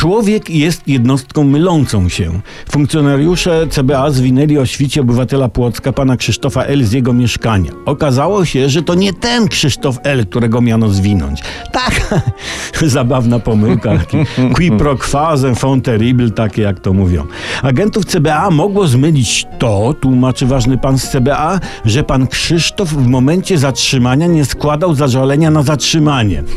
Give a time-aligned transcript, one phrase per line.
[0.00, 2.40] Człowiek jest jednostką mylącą się.
[2.70, 6.84] Funkcjonariusze CBA zwinęli o świcie obywatela Płocka, pana Krzysztofa L.
[6.84, 7.70] z jego mieszkania.
[7.86, 11.42] Okazało się, że to nie ten Krzysztof L., którego miano zwinąć.
[11.72, 12.22] Tak,
[12.82, 13.90] zabawna pomyłka.
[14.54, 17.26] Qui pro quasem font terrible, takie jak to mówią.
[17.62, 23.58] Agentów CBA mogło zmylić to, tłumaczy ważny pan z CBA, że pan Krzysztof w momencie
[23.58, 26.42] zatrzymania nie składał zażalenia na zatrzymanie.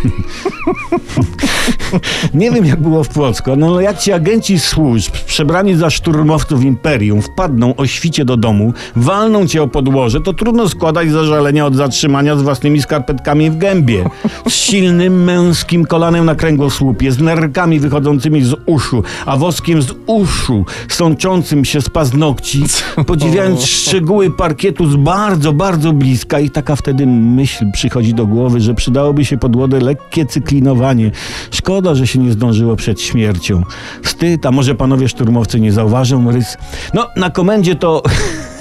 [2.33, 7.21] Nie wiem, jak było w Płocku, no jak ci agenci służb przebrani za szturmowców imperium
[7.21, 12.35] wpadną o świcie do domu, walną cię o podłoże, to trudno składać zażalenia od zatrzymania
[12.35, 14.09] z własnymi skarpetkami w gębie.
[14.49, 20.65] Z silnym męskim kolanem na kręgosłupie, z nerkami wychodzącymi z uszu, a woskiem z uszu
[20.87, 22.63] sączącym się z paznokci,
[23.07, 28.73] podziwiając szczegóły parkietu z bardzo, bardzo bliska i taka wtedy myśl przychodzi do głowy, że
[28.73, 31.11] przydałoby się podłodę lekkie cyklinowanie.
[31.51, 33.63] Szkoda, że się nie zdążyło przed śmiercią.
[34.03, 36.57] Wstyd, a może panowie szturmowcy nie zauważą rys?
[36.93, 38.03] No, na komendzie to...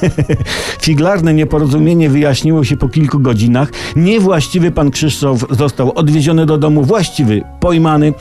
[0.87, 3.73] Figlarne nieporozumienie wyjaśniło się po kilku godzinach.
[3.97, 8.15] Niewłaściwy pan Krzysztof został odwieziony do domu, właściwy pojmany.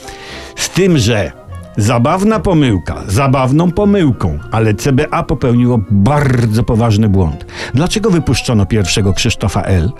[0.55, 1.31] Z tym, że
[1.77, 7.45] zabawna pomyłka, zabawną pomyłką, ale CBA popełniło bardzo poważny błąd.
[7.73, 9.91] Dlaczego wypuszczono pierwszego Krzysztofa L?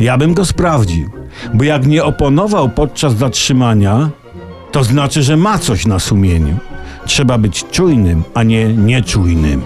[0.00, 1.10] Ja bym go sprawdził,
[1.54, 4.10] bo jak nie oponował podczas zatrzymania,
[4.76, 6.56] to znaczy, że ma coś na sumieniu.
[7.06, 9.62] Trzeba być czujnym, a nie nieczujnym.